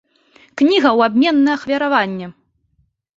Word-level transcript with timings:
Кніга 0.61 0.87
ў 0.97 0.99
абмен 1.09 1.37
на 1.49 1.57
ахвяраванне! 1.57 2.27